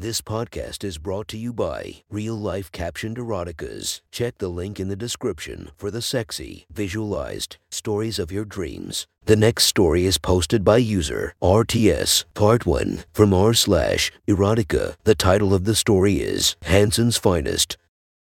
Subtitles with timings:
[0.00, 4.00] This podcast is brought to you by Real Life Captioned Eroticas.
[4.10, 9.06] Check the link in the description for the sexy, visualized stories of your dreams.
[9.26, 14.96] The next story is posted by user RTS Part 1 from r slash erotica.
[15.04, 17.76] The title of the story is Hanson's Finest.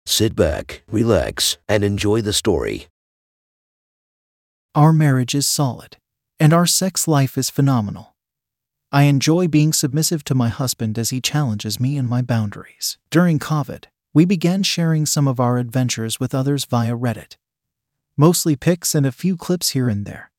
[0.07, 2.87] Sit back, relax, and enjoy the story.
[4.75, 5.99] Our marriage is solid,
[6.41, 8.16] and our sex life is phenomenal.
[8.93, 12.99] I enjoy being submissive to my husband as he challenges me and my boundaries.
[13.11, 17.37] During COVID, we began sharing some of our adventures with others via Reddit.
[18.17, 20.31] Mostly pics and a few clips here and there.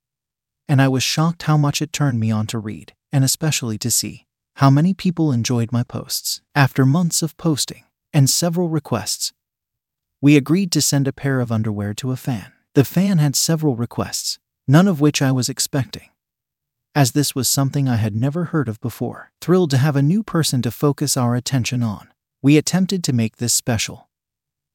[0.67, 3.91] And I was shocked how much it turned me on to read, and especially to
[3.91, 4.25] see
[4.55, 6.41] how many people enjoyed my posts.
[6.55, 7.83] After months of posting
[8.13, 9.33] and several requests,
[10.21, 12.53] we agreed to send a pair of underwear to a fan.
[12.73, 16.09] The fan had several requests, none of which I was expecting
[16.95, 19.31] as this was something I had never heard of before.
[19.41, 22.09] Thrilled to have a new person to focus our attention on,
[22.41, 24.09] we attempted to make this special,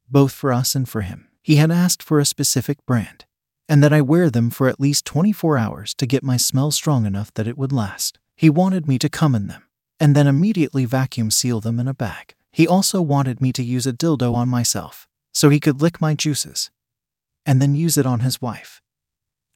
[0.08, 1.28] both for us and for him.
[1.42, 3.24] He had asked for a specific brand,
[3.68, 7.06] and that I wear them for at least 24 hours to get my smell strong
[7.06, 8.18] enough that it would last.
[8.36, 9.64] He wanted me to come in them,
[9.98, 12.34] and then immediately vacuum seal them in a bag.
[12.52, 16.14] He also wanted me to use a dildo on myself, so he could lick my
[16.14, 16.70] juices,
[17.44, 18.82] and then use it on his wife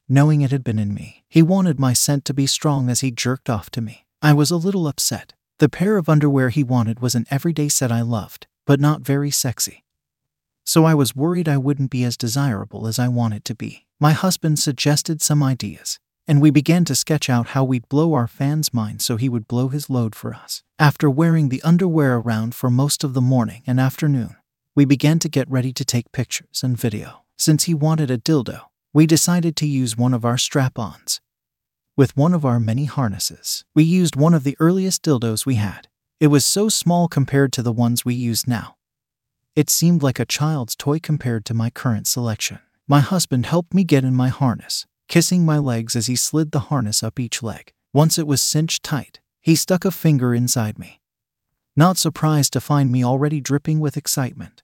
[0.09, 1.23] knowing it had been in me.
[1.27, 4.05] He wanted my scent to be strong as he jerked off to me.
[4.21, 5.33] I was a little upset.
[5.59, 9.31] The pair of underwear he wanted was an everyday set I loved, but not very
[9.31, 9.83] sexy.
[10.65, 13.85] So I was worried I wouldn't be as desirable as I wanted to be.
[13.99, 15.97] My husband suggested some ideas,
[16.27, 19.47] and we began to sketch out how we'd blow our fan's mind so he would
[19.47, 20.63] blow his load for us.
[20.77, 24.35] After wearing the underwear around for most of the morning and afternoon,
[24.75, 27.23] we began to get ready to take pictures and video.
[27.37, 28.61] Since he wanted a dildo,
[28.93, 31.21] we decided to use one of our strap ons.
[31.95, 35.87] With one of our many harnesses, we used one of the earliest dildos we had.
[36.19, 38.75] It was so small compared to the ones we use now.
[39.55, 42.59] It seemed like a child's toy compared to my current selection.
[42.87, 46.69] My husband helped me get in my harness, kissing my legs as he slid the
[46.69, 47.73] harness up each leg.
[47.93, 51.01] Once it was cinched tight, he stuck a finger inside me.
[51.75, 54.61] Not surprised to find me already dripping with excitement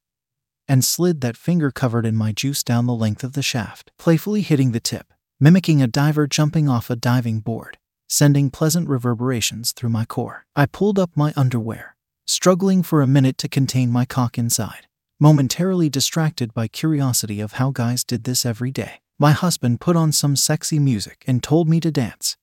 [0.68, 4.42] and slid that finger covered in my juice down the length of the shaft, playfully
[4.42, 9.90] hitting the tip, mimicking a diver jumping off a diving board, sending pleasant reverberations through
[9.90, 10.46] my core.
[10.56, 14.88] I pulled up my underwear, struggling for a minute to contain my cock inside,
[15.20, 19.02] momentarily distracted by curiosity of how guys did this every day.
[19.20, 22.38] My husband put on some sexy music and told me to dance.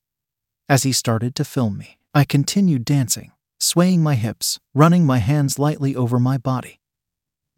[0.68, 5.58] As he started to film me, I continued dancing, swaying my hips, running my hands
[5.58, 6.79] lightly over my body,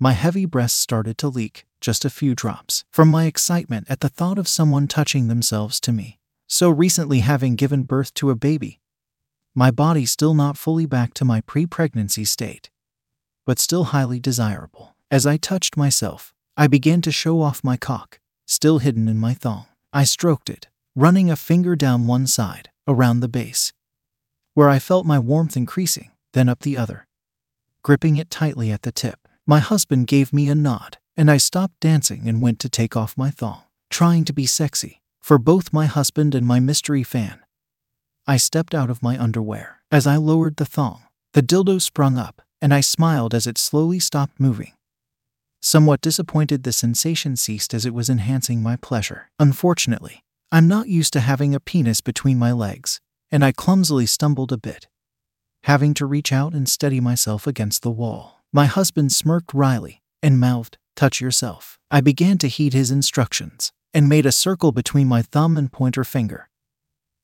[0.03, 4.09] my heavy breasts started to leak, just a few drops, from my excitement at the
[4.09, 6.19] thought of someone touching themselves to me,
[6.49, 8.81] so recently having given birth to a baby.
[9.55, 12.69] My body still not fully back to my pre pregnancy state,
[13.47, 14.97] but still highly desirable.
[15.09, 19.35] As I touched myself, I began to show off my cock, still hidden in my
[19.35, 19.67] thong.
[19.93, 23.73] I stroked it, running a finger down one side, around the base,
[24.55, 27.07] where I felt my warmth increasing, then up the other,
[27.85, 29.22] gripping it tightly at the tip.
[29.47, 33.17] My husband gave me a nod, and I stopped dancing and went to take off
[33.17, 37.41] my thong, trying to be sexy for both my husband and my mystery fan.
[38.27, 39.83] I stepped out of my underwear.
[39.91, 41.03] As I lowered the thong,
[41.33, 44.73] the dildo sprung up, and I smiled as it slowly stopped moving.
[45.61, 49.31] Somewhat disappointed, the sensation ceased as it was enhancing my pleasure.
[49.39, 53.01] Unfortunately, I'm not used to having a penis between my legs,
[53.31, 54.87] and I clumsily stumbled a bit,
[55.65, 58.42] having to reach out and steady myself against the wall.
[58.53, 61.79] My husband smirked wryly and mouthed, Touch yourself.
[61.91, 66.05] I began to heed his instructions and made a circle between my thumb and pointer
[66.05, 66.49] finger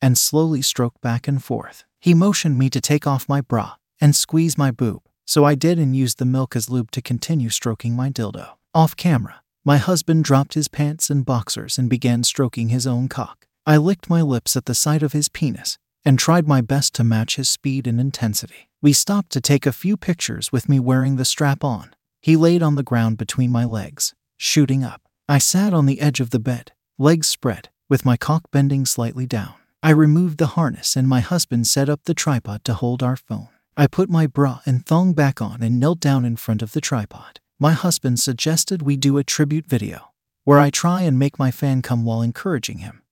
[0.00, 1.84] and slowly stroked back and forth.
[2.00, 5.78] He motioned me to take off my bra and squeeze my boob, so I did
[5.78, 8.52] and used the milk as lube to continue stroking my dildo.
[8.74, 13.46] Off camera, my husband dropped his pants and boxers and began stroking his own cock.
[13.66, 17.04] I licked my lips at the sight of his penis and tried my best to
[17.04, 18.67] match his speed and intensity.
[18.80, 21.96] We stopped to take a few pictures with me wearing the strap on.
[22.22, 25.02] He laid on the ground between my legs, shooting up.
[25.28, 29.26] I sat on the edge of the bed, legs spread, with my cock bending slightly
[29.26, 29.54] down.
[29.82, 33.48] I removed the harness and my husband set up the tripod to hold our phone.
[33.76, 36.81] I put my bra and thong back on and knelt down in front of the
[36.81, 37.40] tripod.
[37.58, 40.12] My husband suggested we do a tribute video,
[40.44, 43.02] where I try and make my fan come while encouraging him.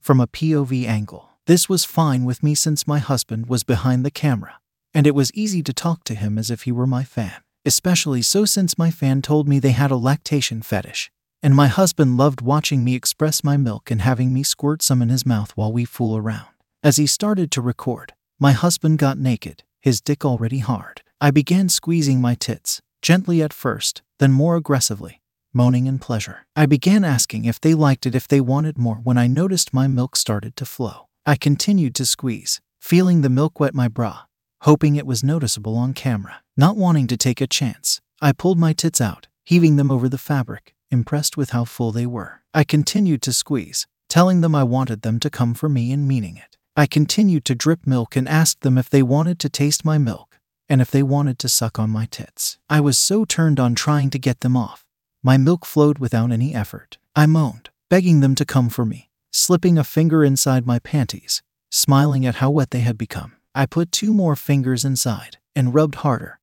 [0.00, 4.10] From a POV angle, this was fine with me since my husband was behind the
[4.10, 4.54] camera
[4.94, 8.22] and it was easy to talk to him as if he were my fan, especially
[8.22, 11.10] so since my fan told me they had a lactation fetish,
[11.42, 15.08] and my husband loved watching me express my milk and having me squirt some in
[15.08, 16.48] his mouth while we fool around.
[16.82, 21.02] As he started to record, my husband got naked, his dick already hard.
[21.20, 25.20] I began squeezing my tits, gently at first, then more aggressively,
[25.52, 26.46] moaning in pleasure.
[26.54, 29.86] I began asking if they liked it if they wanted more when I noticed my
[29.86, 31.08] milk started to flow.
[31.24, 34.22] I continued to squeeze, feeling the milk wet my bra,
[34.66, 36.42] hoping it was noticeable on camera.
[36.56, 40.18] Not wanting to take a chance, I pulled my tits out, heaving them over the
[40.18, 42.42] fabric, impressed with how full they were.
[42.52, 46.36] I continued to squeeze, telling them I wanted them to come for me and meaning
[46.36, 46.56] it.
[46.76, 50.40] I continued to drip milk and asked them if they wanted to taste my milk
[50.68, 52.58] and if they wanted to suck on my tits.
[52.68, 54.84] I was so turned on trying to get them off.
[55.22, 56.98] My milk flowed without any effort.
[57.14, 61.40] I moaned, begging them to come for me, slipping a finger inside my panties,
[61.70, 63.35] smiling at how wet they had become.
[63.56, 66.40] I put two more fingers inside and rubbed harder,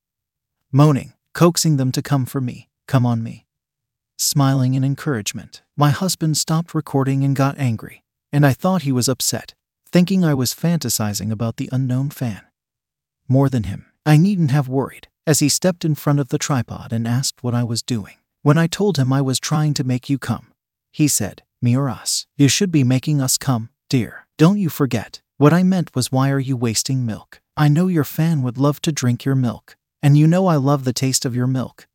[0.72, 3.46] moaning, coaxing them to come for me, come on me.
[4.18, 8.02] Smiling in encouragement, my husband stopped recording and got angry,
[8.32, 9.54] and I thought he was upset,
[9.88, 12.42] thinking I was fantasizing about the unknown fan.
[13.28, 16.92] More than him, I needn't have worried, as he stepped in front of the tripod
[16.92, 18.16] and asked what I was doing.
[18.42, 20.52] When I told him I was trying to make you come,
[20.90, 22.26] he said, Me or us?
[22.36, 24.26] You should be making us come, dear.
[24.36, 25.20] Don't you forget.
[25.36, 27.40] What I meant was, why are you wasting milk?
[27.56, 30.84] I know your fan would love to drink your milk, and you know I love
[30.84, 31.88] the taste of your milk.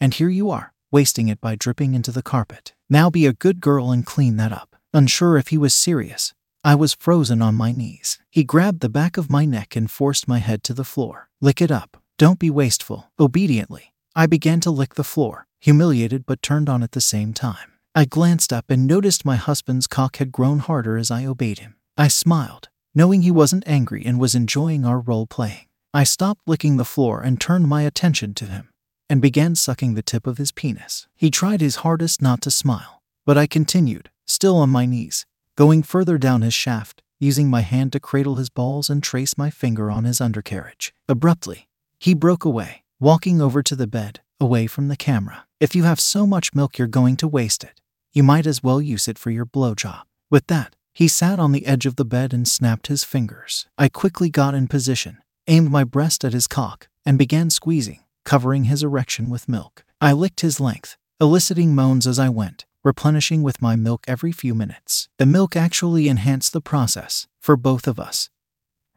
[0.00, 2.72] And here you are, wasting it by dripping into the carpet.
[2.88, 4.74] Now be a good girl and clean that up.
[4.94, 6.32] Unsure if he was serious,
[6.64, 8.18] I was frozen on my knees.
[8.30, 11.28] He grabbed the back of my neck and forced my head to the floor.
[11.42, 11.98] Lick it up.
[12.16, 13.10] Don't be wasteful.
[13.20, 17.72] Obediently, I began to lick the floor, humiliated but turned on at the same time.
[17.94, 21.74] I glanced up and noticed my husband's cock had grown harder as I obeyed him.
[21.96, 25.66] I smiled, knowing he wasn't angry and was enjoying our role playing.
[25.92, 28.70] I stopped licking the floor and turned my attention to him
[29.10, 31.06] and began sucking the tip of his penis.
[31.14, 35.82] He tried his hardest not to smile, but I continued, still on my knees, going
[35.82, 39.90] further down his shaft, using my hand to cradle his balls and trace my finger
[39.90, 40.94] on his undercarriage.
[41.10, 41.68] Abruptly,
[41.98, 45.46] he broke away, walking over to the bed, away from the camera.
[45.60, 47.82] If you have so much milk you're going to waste it,
[48.14, 50.02] you might as well use it for your blowjob.
[50.30, 53.66] With that, he sat on the edge of the bed and snapped his fingers.
[53.78, 58.64] I quickly got in position, aimed my breast at his cock, and began squeezing, covering
[58.64, 59.84] his erection with milk.
[60.00, 64.54] I licked his length, eliciting moans as I went, replenishing with my milk every few
[64.54, 65.08] minutes.
[65.18, 68.28] The milk actually enhanced the process for both of us,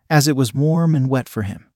[0.10, 1.72] as it was warm and wet for him.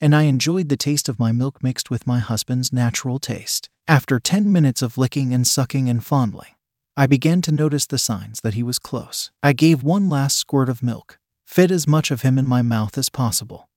[0.00, 3.68] And I enjoyed the taste of my milk mixed with my husband's natural taste.
[3.88, 6.52] After 10 minutes of licking and sucking and fondling,
[6.98, 9.30] I began to notice the signs that he was close.
[9.40, 12.98] I gave one last squirt of milk, fit as much of him in my mouth
[12.98, 13.68] as possible,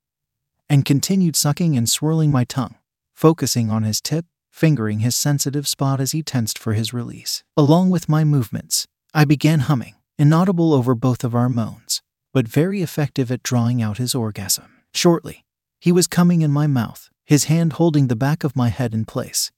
[0.67, 2.77] and continued sucking and swirling my tongue,
[3.13, 7.43] focusing on his tip, fingering his sensitive spot as he tensed for his release.
[7.55, 12.01] Along with my movements, I began humming, inaudible over both of our moans,
[12.33, 14.81] but very effective at drawing out his orgasm.
[14.95, 15.45] Shortly,
[15.79, 19.05] he was coming in my mouth, his hand holding the back of my head in
[19.05, 19.51] place.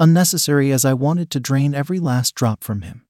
[0.00, 3.06] Unnecessary as I wanted to drain every last drop from him.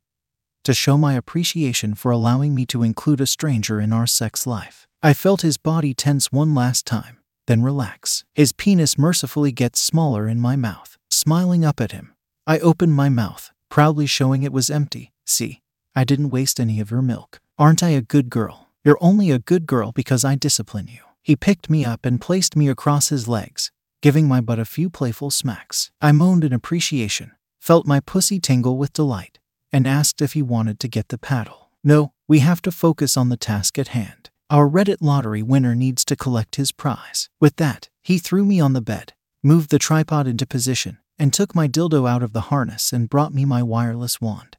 [0.64, 4.86] To show my appreciation for allowing me to include a stranger in our sex life,
[5.02, 7.18] I felt his body tense one last time
[7.48, 8.24] then relax.
[8.34, 10.96] His penis mercifully gets smaller in my mouth.
[11.10, 12.14] Smiling up at him,
[12.46, 15.12] I opened my mouth, proudly showing it was empty.
[15.26, 15.62] See,
[15.96, 17.40] I didn't waste any of your milk.
[17.58, 18.68] Aren't I a good girl?
[18.84, 21.00] You're only a good girl because I discipline you.
[21.22, 24.88] He picked me up and placed me across his legs, giving my butt a few
[24.88, 25.90] playful smacks.
[26.00, 29.38] I moaned in appreciation, felt my pussy tingle with delight,
[29.72, 31.70] and asked if he wanted to get the paddle.
[31.82, 34.30] No, we have to focus on the task at hand.
[34.50, 37.28] Our Reddit lottery winner needs to collect his prize.
[37.40, 41.54] With that, he threw me on the bed, moved the tripod into position, and took
[41.54, 44.56] my dildo out of the harness and brought me my wireless wand.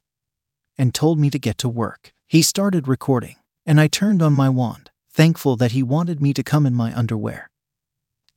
[0.76, 2.12] And told me to get to work.
[2.28, 6.42] He started recording, and I turned on my wand, thankful that he wanted me to
[6.42, 7.50] come in my underwear.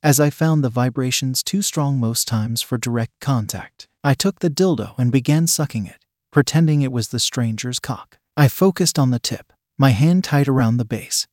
[0.04, 4.50] As I found the vibrations too strong most times for direct contact, I took the
[4.50, 8.18] dildo and began sucking it, pretending it was the stranger's cock.
[8.36, 11.26] I focused on the tip, my hand tight around the base,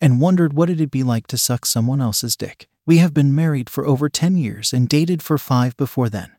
[0.00, 2.68] and wondered what it'd be like to suck someone else's dick.
[2.84, 6.32] We have been married for over 10 years and dated for 5 before then.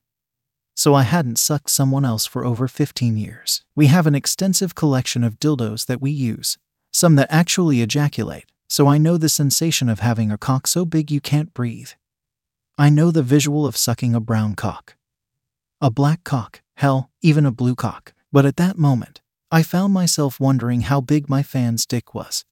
[0.76, 3.64] So I hadn't sucked someone else for over 15 years.
[3.74, 6.58] We have an extensive collection of dildos that we use,
[6.92, 11.12] some that actually ejaculate, so I know the sensation of having a cock so big
[11.12, 11.92] you can't breathe.
[12.76, 14.96] I know the visual of sucking a brown cock.
[15.80, 18.16] A black cock, hell, even a blue cock.
[18.32, 22.46] But at that moment, I found myself wondering how big my fan's dick was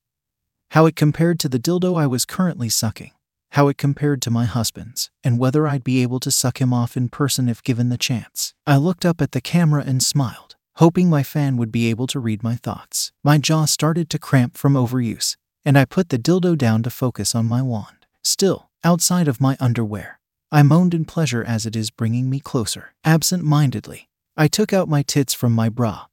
[0.70, 3.14] how it compared to the dildo I was currently sucking,
[3.54, 6.96] how it compared to my husband's, and whether I'd be able to suck him off
[6.96, 8.54] in person if given the chance.
[8.68, 12.20] I looked up at the camera and smiled, hoping my fan would be able to
[12.20, 13.12] read my thoughts.
[13.24, 17.36] My jaw started to cramp from overuse, and I put the dildo down to focus
[17.36, 18.06] on my wand.
[18.24, 20.20] Still, outside of my underwear.
[20.52, 22.94] I moaned in pleasure as it is bringing me closer.
[23.04, 26.08] Absent mindedly, I took out my tits from my bra,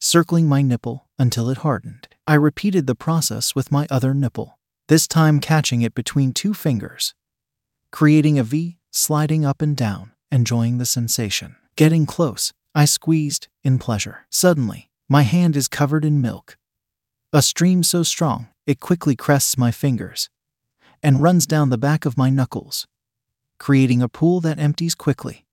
[0.00, 2.08] circling my nipple until it hardened.
[2.26, 7.14] I repeated the process with my other nipple, this time catching it between two fingers,
[7.92, 11.56] creating a V, sliding up and down, enjoying the sensation.
[11.76, 14.26] Getting close, I squeezed in pleasure.
[14.30, 16.56] Suddenly, my hand is covered in milk.
[17.34, 20.28] A stream so strong, it quickly crests my fingers
[21.02, 22.86] and runs down the back of my knuckles,
[23.58, 25.46] creating a pool that empties quickly.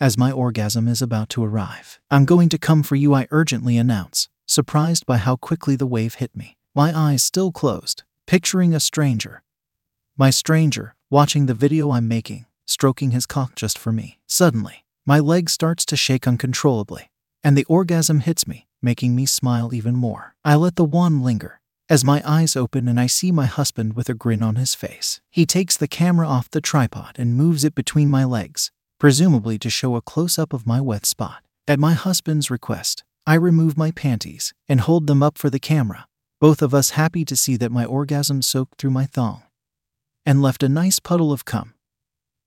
[0.00, 3.78] As my orgasm is about to arrive, I'm going to come for you, I urgently
[3.78, 6.56] announce, surprised by how quickly the wave hit me.
[6.74, 9.44] My eyes still closed, picturing a stranger.
[10.16, 14.18] My stranger, watching the video I'm making, stroking his cock just for me.
[14.26, 17.12] Suddenly, my leg starts to shake uncontrollably,
[17.44, 20.36] and the orgasm hits me, making me smile even more.
[20.44, 24.08] I let the wand linger as my eyes open and I see my husband with
[24.08, 25.20] a grin on his face.
[25.30, 29.70] He takes the camera off the tripod and moves it between my legs, presumably to
[29.70, 31.42] show a close up of my wet spot.
[31.66, 36.06] At my husband's request, I remove my panties and hold them up for the camera,
[36.40, 39.42] both of us happy to see that my orgasm soaked through my thong
[40.26, 41.74] and left a nice puddle of cum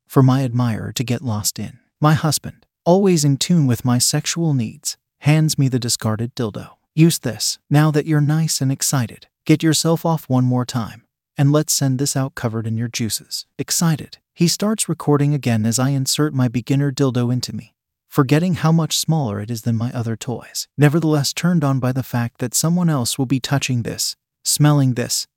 [0.08, 1.80] for my admirer to get lost in.
[2.00, 6.72] My husband, always in tune with my sexual needs, hands me the discarded dildo.
[6.96, 9.28] Use this now that you're nice and excited.
[9.46, 11.06] Get yourself off one more time,
[11.38, 13.46] and let's send this out covered in your juices.
[13.58, 17.76] Excited, he starts recording again as I insert my beginner dildo into me,
[18.08, 20.68] forgetting how much smaller it is than my other toys.
[20.78, 25.28] Nevertheless, turned on by the fact that someone else will be touching this, smelling this,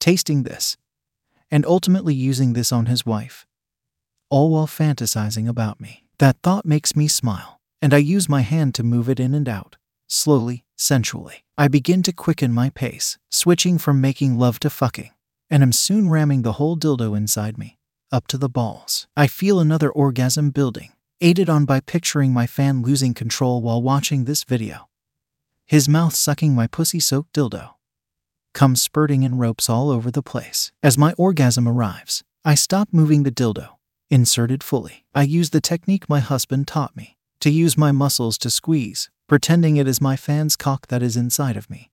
[0.00, 0.76] tasting this,
[1.50, 3.46] and ultimately using this on his wife,
[4.30, 6.04] all while fantasizing about me.
[6.18, 9.48] That thought makes me smile, and I use my hand to move it in and
[9.48, 11.44] out, slowly, sensually.
[11.58, 15.10] I begin to quicken my pace, switching from making love to fucking,
[15.50, 17.78] and am soon ramming the whole dildo inside me,
[18.10, 19.06] up to the balls.
[19.16, 24.24] I feel another orgasm building, aided on by picturing my fan losing control while watching
[24.24, 24.88] this video.
[25.64, 27.70] His mouth sucking my pussy soaked dildo.
[28.54, 30.72] Comes spurting in ropes all over the place.
[30.82, 33.68] As my orgasm arrives, I stop moving the dildo,
[34.08, 35.04] inserted fully.
[35.14, 37.15] I use the technique my husband taught me
[37.46, 41.56] to use my muscles to squeeze, pretending it is my fan's cock that is inside
[41.56, 41.92] of me.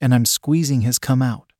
[0.00, 1.52] And I'm squeezing his cum out,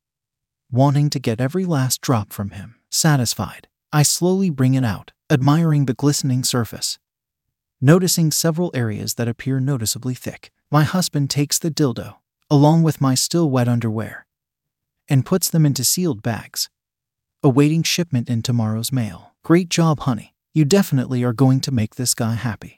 [0.72, 2.76] wanting to get every last drop from him.
[2.90, 6.98] Satisfied, I slowly bring it out, admiring the glistening surface.
[7.82, 12.14] Noticing several areas that appear noticeably thick, my husband takes the dildo,
[12.48, 14.26] along with my still wet underwear,
[15.06, 16.70] and puts them into sealed bags,
[17.42, 19.34] awaiting shipment in tomorrow's mail.
[19.44, 20.34] Great job, honey.
[20.54, 22.77] You definitely are going to make this guy happy.